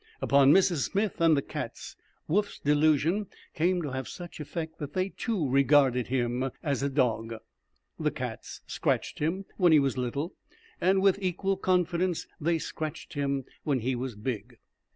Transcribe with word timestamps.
Upon 0.19 0.51
Mrs. 0.51 0.89
Smith 0.89 1.21
and 1.21 1.37
the 1.37 1.43
cats 1.43 1.95
Woof's 2.27 2.57
delusion 2.57 3.27
came 3.53 3.83
to 3.83 3.91
have 3.91 4.07
such 4.07 4.39
effect 4.39 4.79
that 4.79 4.93
they, 4.93 5.09
too, 5.09 5.47
regarded 5.47 6.07
him 6.07 6.49
as 6.63 6.81
a 6.81 6.89
dog. 6.89 7.35
The 7.99 8.09
cats 8.09 8.61
scratched 8.65 9.19
him 9.19 9.45
when 9.57 9.71
he 9.71 9.79
was 9.79 9.99
little, 9.99 10.33
and 10.81 11.03
with 11.03 11.19
equal 11.21 11.55
confidence 11.55 12.25
they 12.39 12.57
scratched 12.57 13.13
him 13.13 13.45
when 13.63 13.81
he 13.81 13.95
was 13.95 14.15
big. 14.15 14.53
Mrs. 14.53 14.87